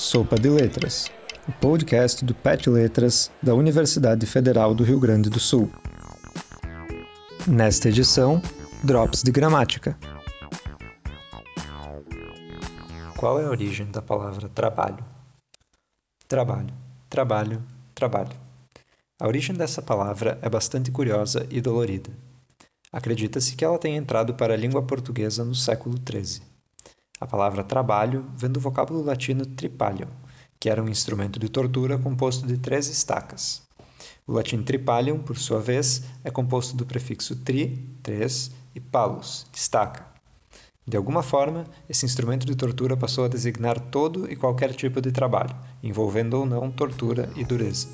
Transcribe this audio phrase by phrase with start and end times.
[0.00, 1.10] Sopa de Letras,
[1.46, 5.70] o podcast do PET Letras da Universidade Federal do Rio Grande do Sul.
[7.46, 8.40] Nesta edição,
[8.82, 9.98] Drops de Gramática.
[13.14, 15.04] Qual é a origem da palavra trabalho?
[16.26, 16.72] Trabalho,
[17.10, 17.62] trabalho,
[17.94, 18.36] trabalho.
[19.20, 22.10] A origem dessa palavra é bastante curiosa e dolorida.
[22.90, 26.49] Acredita-se que ela tenha entrado para a língua portuguesa no século XIII.
[27.20, 30.08] A palavra trabalho vem do vocábulo latino tripalium,
[30.58, 33.62] que era um instrumento de tortura composto de três estacas.
[34.26, 40.06] O latim tripalium, por sua vez, é composto do prefixo tri, três, e palus, estaca.
[40.86, 45.12] De alguma forma, esse instrumento de tortura passou a designar todo e qualquer tipo de
[45.12, 47.88] trabalho, envolvendo ou não tortura e dureza.